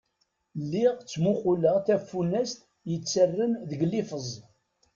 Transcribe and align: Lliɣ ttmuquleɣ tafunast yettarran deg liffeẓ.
Lliɣ 0.61 0.93
ttmuquleɣ 0.97 1.75
tafunast 1.85 2.59
yettarran 2.89 3.51
deg 3.69 3.81
liffeẓ. 3.91 4.29